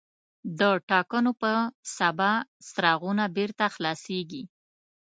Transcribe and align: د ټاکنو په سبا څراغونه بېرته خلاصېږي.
د 0.59 0.61
ټاکنو 0.89 1.31
په 1.41 1.51
سبا 1.97 2.31
څراغونه 2.69 3.25
بېرته 3.37 3.65
خلاصېږي. 3.75 4.43